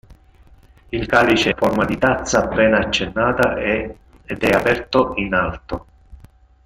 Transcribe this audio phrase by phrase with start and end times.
[0.89, 3.95] Il calice ha forma di tazza appena accennata ed
[4.41, 5.85] è aperto in alto.